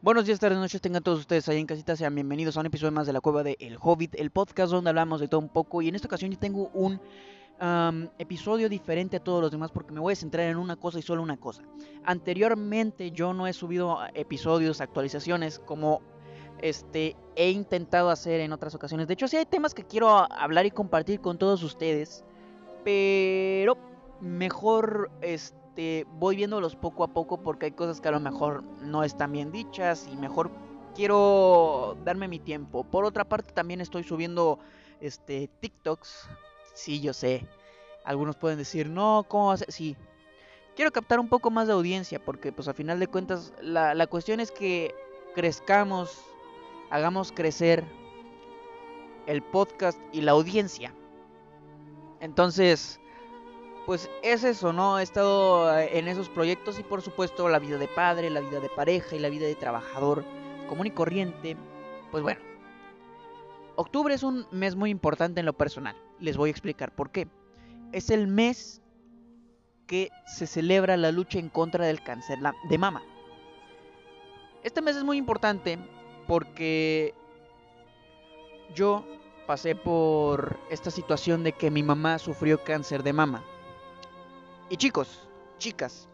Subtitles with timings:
[0.00, 2.92] Buenos días, tardes, noches, tengan todos ustedes ahí en casita, sean bienvenidos a un episodio
[2.92, 5.82] más de la cueva de El Hobbit, el podcast donde hablamos de todo un poco
[5.82, 7.00] y en esta ocasión yo tengo un
[8.16, 11.02] episodio diferente a todos los demás porque me voy a centrar en una cosa y
[11.02, 11.64] solo una cosa.
[12.04, 16.00] Anteriormente yo no he subido episodios, actualizaciones como
[16.62, 19.08] este he intentado hacer en otras ocasiones.
[19.08, 22.24] De hecho, sí hay temas que quiero hablar y compartir con todos ustedes,
[22.84, 23.76] pero
[24.20, 25.58] mejor este
[26.12, 29.52] voy viéndolos poco a poco porque hay cosas que a lo mejor no están bien
[29.52, 30.50] dichas y mejor
[30.94, 32.84] quiero darme mi tiempo.
[32.84, 34.58] Por otra parte, también estoy subiendo
[35.00, 36.28] este TikToks.
[36.74, 37.46] Sí, yo sé.
[38.04, 39.96] Algunos pueden decir, "No, ¿cómo hacer?" Sí.
[40.74, 44.06] Quiero captar un poco más de audiencia porque pues a final de cuentas la, la
[44.06, 44.94] cuestión es que
[45.34, 46.24] crezcamos
[46.90, 47.84] hagamos crecer
[49.26, 50.94] el podcast y la audiencia.
[52.20, 53.00] Entonces,
[53.88, 54.98] pues es eso, ¿no?
[54.98, 58.60] He estado eh, en esos proyectos y por supuesto la vida de padre, la vida
[58.60, 60.26] de pareja y la vida de trabajador
[60.68, 61.56] común y corriente.
[62.10, 62.38] Pues bueno,
[63.76, 65.96] octubre es un mes muy importante en lo personal.
[66.20, 67.28] Les voy a explicar por qué.
[67.92, 68.82] Es el mes
[69.86, 73.02] que se celebra la lucha en contra del cáncer de mama.
[74.64, 75.78] Este mes es muy importante
[76.26, 77.14] porque
[78.74, 79.06] yo
[79.46, 83.42] pasé por esta situación de que mi mamá sufrió cáncer de mama.
[84.70, 85.26] Y chicos,
[85.58, 86.08] chicas,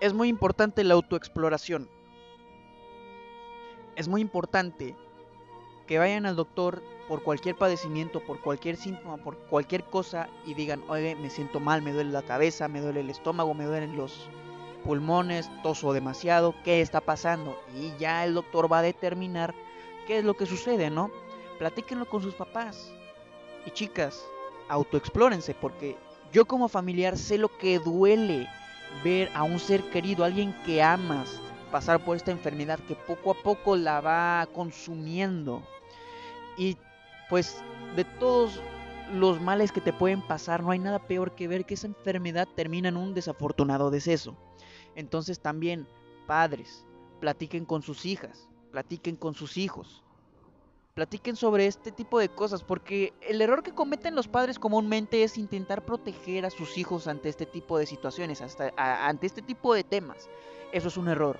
[0.00, 1.88] es muy importante la autoexploración.
[3.96, 4.94] Es muy importante
[5.86, 10.84] que vayan al doctor por cualquier padecimiento, por cualquier síntoma, por cualquier cosa y digan,
[10.88, 14.28] oye, me siento mal, me duele la cabeza, me duele el estómago, me duelen los
[14.84, 17.58] pulmones, toso demasiado, ¿qué está pasando?
[17.74, 19.54] Y ya el doctor va a determinar
[20.06, 21.10] qué es lo que sucede, ¿no?
[21.58, 22.92] Platíquenlo con sus papás.
[23.64, 24.22] Y chicas,
[24.68, 25.96] autoexplórense, porque
[26.32, 28.48] yo como familiar sé lo que duele
[29.04, 33.34] ver a un ser querido, alguien que amas, pasar por esta enfermedad que poco a
[33.34, 35.62] poco la va consumiendo.
[36.56, 36.76] Y
[37.28, 37.62] pues
[37.96, 38.60] de todos
[39.12, 42.48] los males que te pueden pasar, no hay nada peor que ver que esa enfermedad
[42.54, 44.36] termina en un desafortunado deceso.
[44.94, 45.86] Entonces también,
[46.26, 46.84] padres,
[47.20, 50.02] platiquen con sus hijas, platiquen con sus hijos,
[50.98, 55.38] platiquen sobre este tipo de cosas, porque el error que cometen los padres comúnmente es
[55.38, 59.84] intentar proteger a sus hijos ante este tipo de situaciones, hasta, ante este tipo de
[59.84, 60.28] temas.
[60.72, 61.38] Eso es un error.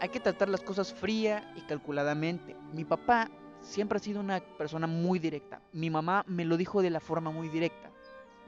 [0.00, 2.56] Hay que tratar las cosas fría y calculadamente.
[2.72, 3.30] Mi papá
[3.60, 5.62] siempre ha sido una persona muy directa.
[5.72, 7.92] Mi mamá me lo dijo de la forma muy directa.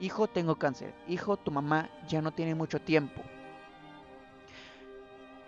[0.01, 0.93] Hijo, tengo cáncer.
[1.07, 3.23] Hijo, tu mamá ya no tiene mucho tiempo.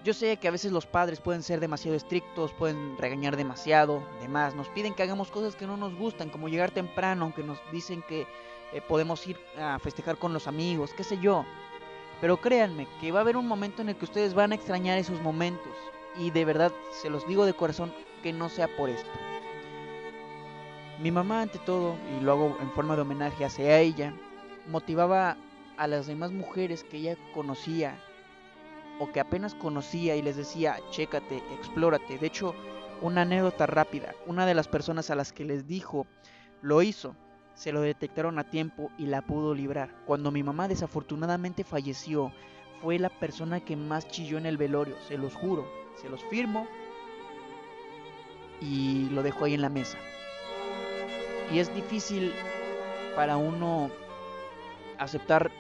[0.05, 4.55] Yo sé que a veces los padres pueden ser demasiado estrictos, pueden regañar demasiado, demás.
[4.55, 8.03] Nos piden que hagamos cosas que no nos gustan, como llegar temprano, aunque nos dicen
[8.09, 8.27] que
[8.73, 11.45] eh, podemos ir a festejar con los amigos, qué sé yo.
[12.21, 14.99] Pero créanme que va a haber un momento en el que ustedes van a extrañar
[14.99, 15.73] esos momentos.
[16.17, 17.93] Y de verdad, se los digo de corazón,
[18.23, 19.11] que no sea por esto.
[21.01, 24.15] Mi mamá, ante todo, y lo hago en forma de homenaje hacia ella,
[24.69, 25.37] motivaba
[25.77, 28.01] a las demás mujeres que ella conocía
[29.01, 32.19] o que apenas conocía y les decía, chécate, explórate.
[32.19, 32.55] De hecho,
[33.01, 36.07] una anécdota rápida, una de las personas a las que les dijo,
[36.63, 37.15] lo hizo,
[37.55, 39.95] se lo detectaron a tiempo y la pudo librar.
[40.07, 42.33] Cuando mi mamá desafortunadamente falleció,
[42.83, 45.67] fue la persona que más chilló en el velorio, se los juro,
[46.01, 46.67] se los firmo
[48.61, 49.99] y lo dejo ahí en la mesa.
[51.53, 52.33] Y es difícil
[53.17, 53.91] para uno
[54.99, 55.51] aceptar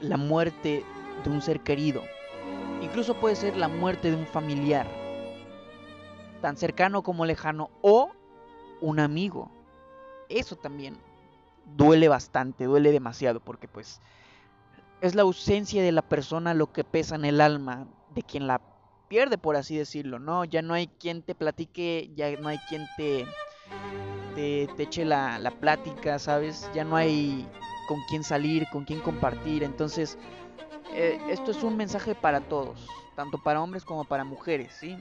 [0.00, 0.84] la muerte
[1.22, 2.02] de un ser querido.
[2.82, 4.86] Incluso puede ser la muerte de un familiar,
[6.40, 8.10] tan cercano como lejano, o
[8.80, 9.50] un amigo.
[10.28, 10.96] Eso también
[11.76, 14.00] duele bastante, duele demasiado, porque pues
[15.00, 18.60] es la ausencia de la persona lo que pesa en el alma de quien la
[19.08, 20.44] pierde, por así decirlo, ¿no?
[20.44, 23.26] Ya no hay quien te platique, ya no hay quien te,
[24.34, 26.70] te, eche la, la plática, ¿sabes?
[26.74, 27.46] Ya no hay
[27.86, 30.18] con quién salir, con quién compartir, entonces
[30.92, 34.96] eh, esto es un mensaje para todos, tanto para hombres como para mujeres, ¿sí?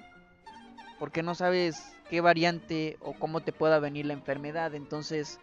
[0.99, 5.39] Porque no sabes qué variante o cómo te pueda venir la enfermedad, entonces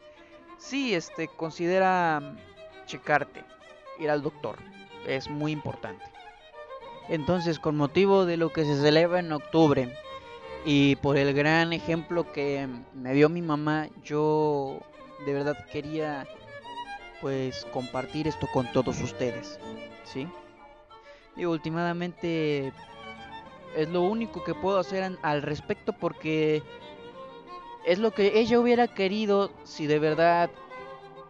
[0.58, 3.44] sí, este, considera mm, checarte,
[3.98, 4.56] ir al doctor,
[5.06, 6.04] es muy importante.
[7.08, 9.92] Entonces, con motivo de lo que se celebra en octubre
[10.64, 14.80] y por el gran ejemplo que me dio mi mamá, yo
[15.26, 16.26] de verdad quería
[17.20, 19.60] pues compartir esto con todos ustedes.
[20.04, 20.28] ¿sí?
[21.36, 22.72] Y últimamente
[23.76, 26.62] es lo único que puedo hacer al respecto porque
[27.84, 30.50] es lo que ella hubiera querido si de verdad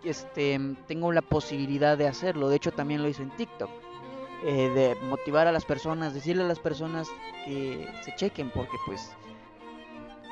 [0.04, 2.48] este tengo la posibilidad de hacerlo.
[2.48, 3.70] De hecho también lo hizo en TikTok.
[4.42, 7.08] eh, de motivar a las personas, decirle a las personas
[7.44, 9.16] que se chequen, porque pues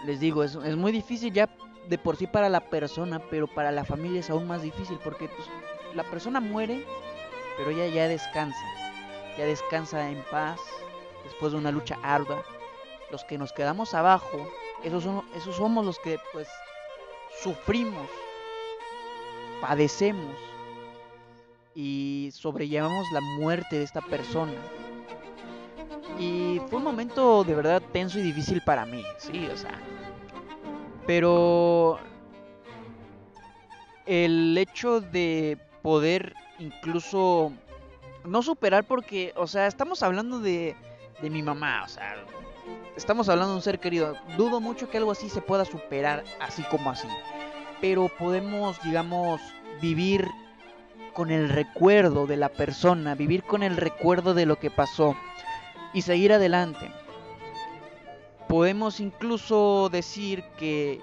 [0.04, 1.48] les digo, es muy difícil ya
[1.88, 5.28] de por sí para la persona, pero para la familia es aún más difícil porque
[5.28, 5.48] pues,
[5.94, 6.84] la persona muere,
[7.56, 8.64] pero ella ya descansa,
[9.38, 10.60] ya descansa en paz
[11.24, 12.44] después de una lucha ardua.
[13.10, 14.46] Los que nos quedamos abajo,
[14.84, 15.04] esos,
[15.34, 16.46] esos somos los que pues
[17.42, 18.06] sufrimos,
[19.62, 20.36] padecemos
[21.74, 24.52] y sobrellevamos la muerte de esta persona.
[26.18, 29.80] Y fue un momento de verdad tenso y difícil para mí, sí, o sea,
[31.08, 31.98] pero
[34.04, 37.50] el hecho de poder incluso
[38.24, 40.76] no superar porque, o sea, estamos hablando de,
[41.22, 42.14] de mi mamá, o sea,
[42.94, 44.16] estamos hablando de un ser querido.
[44.36, 47.08] Dudo mucho que algo así se pueda superar así como así.
[47.80, 49.40] Pero podemos, digamos,
[49.80, 50.28] vivir
[51.14, 55.16] con el recuerdo de la persona, vivir con el recuerdo de lo que pasó
[55.94, 56.92] y seguir adelante.
[58.48, 61.00] Podemos incluso decir que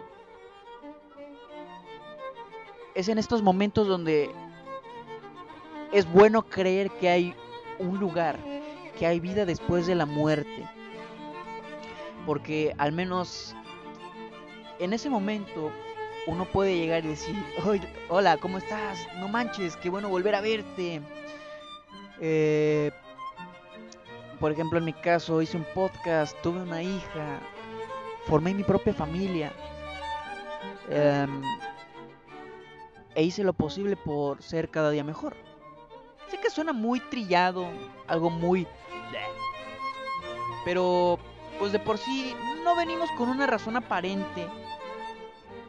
[2.96, 4.32] es en estos momentos donde
[5.92, 7.36] es bueno creer que hay
[7.78, 8.40] un lugar,
[8.98, 10.68] que hay vida después de la muerte.
[12.26, 13.56] Porque al menos
[14.80, 15.72] en ese momento
[16.28, 17.36] uno puede llegar y decir,
[18.10, 18.98] hola, ¿cómo estás?
[19.20, 21.02] No manches, qué bueno volver a verte.
[22.20, 22.92] Eh,
[24.40, 27.40] por ejemplo, en mi caso hice un podcast, tuve una hija,
[28.26, 29.52] formé mi propia familia.
[30.90, 31.42] Em,
[33.16, 35.36] e hice lo posible por ser cada día mejor.
[36.30, 37.68] Sé que suena muy trillado,
[38.08, 38.68] algo muy...
[40.66, 41.20] Pero,
[41.60, 44.48] pues de por sí, no venimos con una razón aparente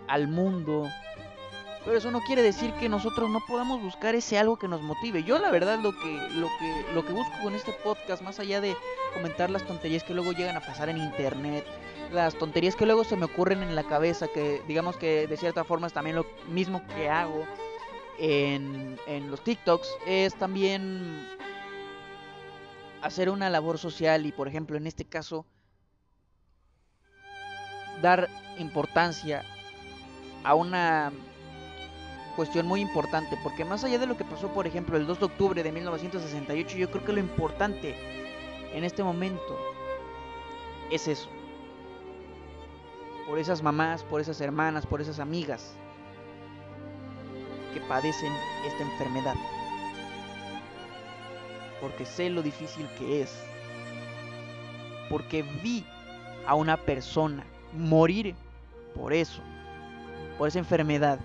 [0.08, 0.88] al mundo
[1.86, 5.22] pero eso no quiere decir que nosotros no podamos buscar ese algo que nos motive.
[5.22, 8.60] Yo la verdad lo que lo que lo que busco con este podcast más allá
[8.60, 8.76] de
[9.14, 11.64] comentar las tonterías que luego llegan a pasar en internet,
[12.12, 15.62] las tonterías que luego se me ocurren en la cabeza que digamos que de cierta
[15.62, 17.46] forma es también lo mismo que hago
[18.18, 21.24] en, en los TikToks es también
[23.00, 25.46] hacer una labor social y por ejemplo en este caso
[28.02, 28.28] dar
[28.58, 29.44] importancia
[30.42, 31.12] a una
[32.36, 35.24] cuestión muy importante, porque más allá de lo que pasó, por ejemplo, el 2 de
[35.24, 37.96] octubre de 1968, yo creo que lo importante
[38.72, 39.58] en este momento
[40.90, 41.28] es eso.
[43.26, 45.74] Por esas mamás, por esas hermanas, por esas amigas
[47.72, 48.32] que padecen
[48.66, 49.34] esta enfermedad.
[51.80, 53.42] Porque sé lo difícil que es.
[55.08, 55.84] Porque vi
[56.46, 58.34] a una persona morir
[58.94, 59.42] por eso,
[60.38, 61.18] por esa enfermedad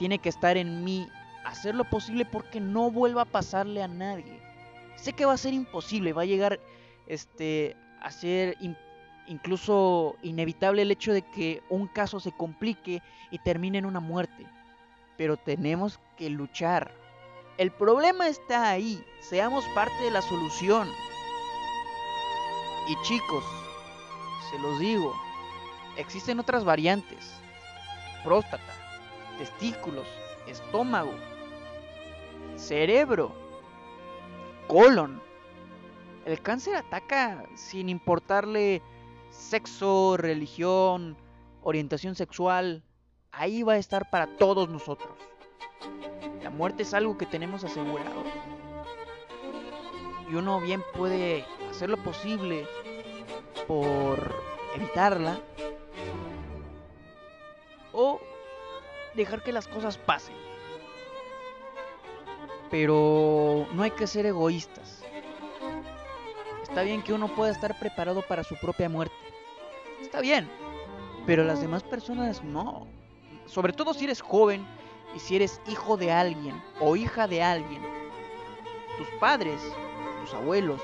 [0.00, 1.06] tiene que estar en mí
[1.44, 4.40] hacer lo posible porque no vuelva a pasarle a nadie.
[4.96, 6.58] Sé que va a ser imposible, va a llegar
[7.06, 8.56] este a ser
[9.26, 14.46] incluso inevitable el hecho de que un caso se complique y termine en una muerte.
[15.18, 16.94] Pero tenemos que luchar.
[17.58, 20.88] El problema está ahí, seamos parte de la solución.
[22.88, 23.44] Y chicos,
[24.50, 25.14] se los digo,
[25.98, 27.34] existen otras variantes.
[28.24, 28.79] Próstata,
[29.40, 30.06] testículos,
[30.46, 31.14] estómago,
[32.56, 33.32] cerebro,
[34.68, 35.22] colon.
[36.26, 38.82] El cáncer ataca sin importarle
[39.30, 41.16] sexo, religión,
[41.62, 42.82] orientación sexual.
[43.32, 45.16] Ahí va a estar para todos nosotros.
[46.42, 48.22] La muerte es algo que tenemos asegurado.
[50.30, 52.66] Y uno bien puede hacer lo posible
[53.66, 54.34] por
[54.76, 55.40] evitarla.
[59.14, 60.34] Dejar que las cosas pasen.
[62.70, 65.02] Pero no hay que ser egoístas.
[66.62, 69.14] Está bien que uno pueda estar preparado para su propia muerte.
[70.00, 70.48] Está bien.
[71.26, 72.86] Pero las demás personas no.
[73.46, 74.64] Sobre todo si eres joven
[75.14, 77.82] y si eres hijo de alguien o hija de alguien.
[78.96, 79.60] Tus padres,
[80.20, 80.80] tus abuelos,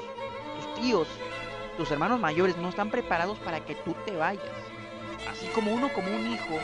[0.56, 1.06] tus tíos,
[1.76, 4.44] tus hermanos mayores no están preparados para que tú te vayas.
[5.30, 6.58] Así como uno como un hijo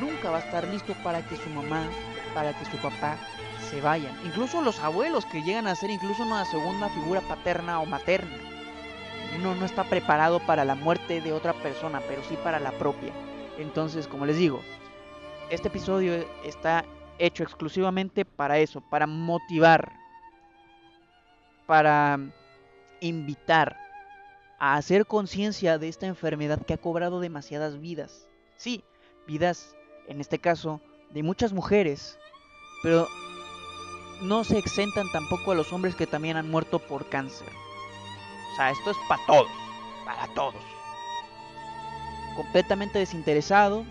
[0.00, 1.88] nunca va a estar listo para que su mamá,
[2.34, 3.16] para que su papá
[3.70, 4.14] se vayan.
[4.24, 8.36] Incluso los abuelos que llegan a ser incluso una segunda figura paterna o materna.
[9.36, 13.12] Uno no está preparado para la muerte de otra persona, pero sí para la propia.
[13.58, 14.60] Entonces, como les digo,
[15.50, 16.84] este episodio está
[17.18, 19.92] hecho exclusivamente para eso, para motivar,
[21.66, 22.18] para
[23.00, 23.76] invitar
[24.58, 28.28] a hacer conciencia de esta enfermedad que ha cobrado demasiadas vidas.
[28.56, 28.84] Sí,
[29.26, 29.76] vidas
[30.08, 30.80] en este caso,
[31.10, 32.18] de muchas mujeres,
[32.82, 33.08] pero
[34.22, 37.48] no se exentan tampoco a los hombres que también han muerto por cáncer.
[38.52, 39.50] O sea, esto es para todos,
[40.04, 40.62] para todos.
[42.36, 43.84] Completamente desinteresado,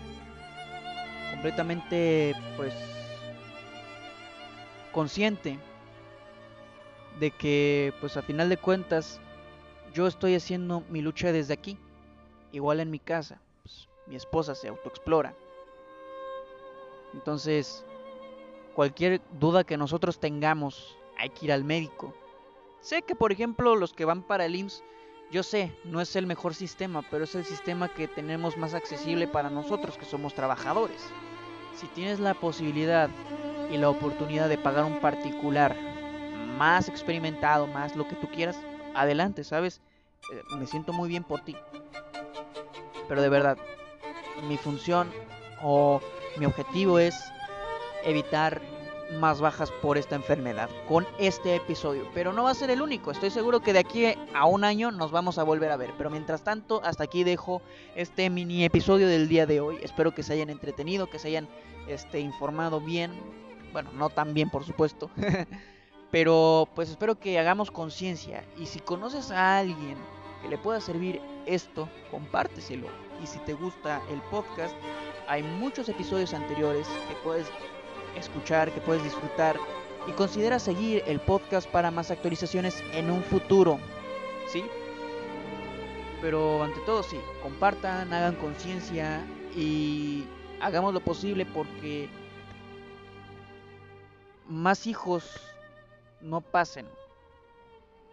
[1.32, 2.74] completamente, pues,
[4.92, 5.58] consciente
[7.18, 9.20] de que, pues, a final de cuentas,
[9.92, 11.78] yo estoy haciendo mi lucha desde aquí,
[12.52, 13.38] igual en mi casa.
[13.62, 15.34] Pues, mi esposa se autoexplora.
[17.14, 17.84] Entonces,
[18.74, 22.12] cualquier duda que nosotros tengamos, hay que ir al médico.
[22.80, 24.84] Sé que, por ejemplo, los que van para el IMSS,
[25.30, 29.26] yo sé, no es el mejor sistema, pero es el sistema que tenemos más accesible
[29.26, 31.00] para nosotros que somos trabajadores.
[31.74, 33.08] Si tienes la posibilidad
[33.70, 35.74] y la oportunidad de pagar un particular
[36.58, 38.58] más experimentado, más lo que tú quieras,
[38.94, 39.80] adelante, ¿sabes?
[40.32, 41.56] Eh, me siento muy bien por ti.
[43.08, 43.56] Pero de verdad,
[44.48, 45.10] mi función
[45.62, 46.00] o
[46.38, 47.32] mi objetivo es
[48.04, 48.60] evitar
[49.18, 52.08] más bajas por esta enfermedad con este episodio.
[52.14, 53.10] Pero no va a ser el único.
[53.10, 55.92] Estoy seguro que de aquí a un año nos vamos a volver a ver.
[55.96, 57.62] Pero mientras tanto, hasta aquí dejo
[57.94, 59.78] este mini episodio del día de hoy.
[59.82, 61.48] Espero que se hayan entretenido, que se hayan
[61.86, 63.12] este, informado bien.
[63.72, 65.10] Bueno, no tan bien, por supuesto.
[66.10, 68.44] Pero pues espero que hagamos conciencia.
[68.56, 69.96] Y si conoces a alguien
[70.42, 73.03] que le pueda servir esto, compárteselo.
[73.22, 74.74] Y si te gusta el podcast,
[75.28, 77.46] hay muchos episodios anteriores que puedes
[78.16, 79.56] escuchar, que puedes disfrutar
[80.06, 83.78] y considera seguir el podcast para más actualizaciones en un futuro.
[84.48, 84.64] ¿Sí?
[86.20, 90.24] Pero ante todo sí, compartan, hagan conciencia y
[90.60, 92.08] hagamos lo posible porque
[94.48, 95.40] más hijos
[96.20, 96.86] no pasen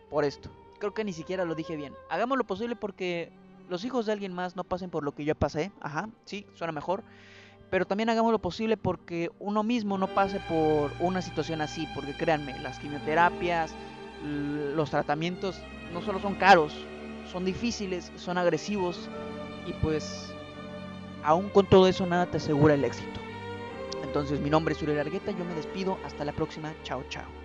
[0.09, 0.49] por esto.
[0.79, 1.93] Creo que ni siquiera lo dije bien.
[2.09, 3.31] Hagamos lo posible porque
[3.71, 5.71] los hijos de alguien más no pasen por lo que yo pasé.
[5.81, 7.03] Ajá, sí, suena mejor
[7.71, 12.13] pero también hagamos lo posible porque uno mismo no pase por una situación así, porque
[12.13, 13.73] créanme, las quimioterapias,
[14.75, 15.59] los tratamientos
[15.93, 16.73] no solo son caros,
[17.31, 19.09] son difíciles, son agresivos
[19.65, 20.33] y pues
[21.23, 23.21] aún con todo eso nada te asegura el éxito.
[24.03, 27.40] Entonces mi nombre es Uriel Argueta, yo me despido, hasta la próxima, chao chao.